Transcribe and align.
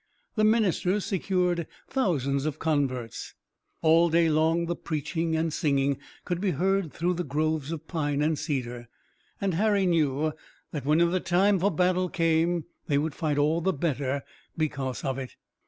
The 0.33 0.43
ministers 0.43 1.05
secured 1.05 1.67
thousands 1.87 2.47
of 2.47 2.57
converts. 2.57 3.35
All 3.83 4.09
day 4.09 4.31
long 4.31 4.65
the 4.65 4.75
preaching 4.75 5.35
and 5.35 5.53
singing 5.53 5.99
could 6.25 6.41
be 6.41 6.49
heard 6.49 6.91
through 6.91 7.13
the 7.13 7.23
groves 7.23 7.71
of 7.71 7.87
pine 7.87 8.19
and 8.23 8.35
cedar, 8.39 8.87
and 9.39 9.53
Harry 9.53 9.85
knew 9.85 10.33
that 10.71 10.85
when 10.85 10.97
the 11.11 11.19
time 11.19 11.59
for 11.59 11.69
battle 11.69 12.09
came 12.09 12.65
they 12.87 12.97
would 12.97 13.13
fight 13.13 13.37
all 13.37 13.61
the 13.61 13.73
better 13.73 14.23
because 14.57 15.03
of 15.03 15.19
it. 15.19 15.35